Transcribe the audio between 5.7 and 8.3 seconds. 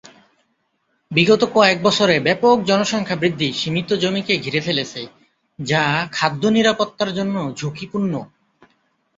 যা খাদ্য নিরাপত্তার জন্য ঝুঁকিপূর্ণ।